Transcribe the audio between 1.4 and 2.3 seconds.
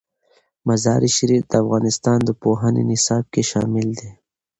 د افغانستان د